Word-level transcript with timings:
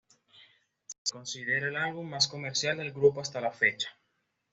Se 1.03 1.13
considera 1.13 1.67
el 1.67 1.75
álbum 1.75 2.09
más 2.09 2.27
comercial 2.27 2.75
del 2.77 2.91
grupo 2.91 3.21
hasta 3.21 3.39
la 3.39 3.51
fecha. 3.51 3.93